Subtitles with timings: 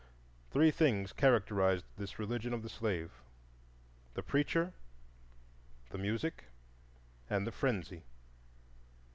[0.49, 4.73] Three things characterized this religion of the slave,—the Preacher,
[5.91, 6.45] the Music,
[7.29, 8.01] and the Frenzy.